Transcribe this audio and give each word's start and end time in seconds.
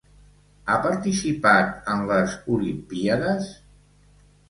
Ha 0.69 0.77
participat 0.85 1.91
en 1.95 2.03
les 2.15 2.35
Olimpíades? 2.59 3.57